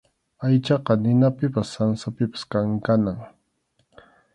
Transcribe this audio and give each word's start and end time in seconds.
Aychaqa 0.45 0.93
ninapipas 1.03 1.67
sansapipas 1.73 2.43
kankanam. 2.51 3.19